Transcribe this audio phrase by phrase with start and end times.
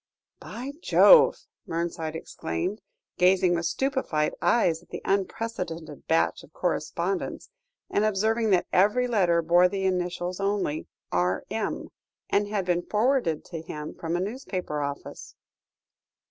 [0.39, 2.81] "By Jove!" Mernside exclaimed,
[3.19, 7.51] gazing with stupefied eyes at the unprecedented batch of correspondence,
[7.87, 11.89] and observing that every letter bore the initials only, "R.M.,"
[12.31, 15.35] and had been forwarded to him from a newspaper office.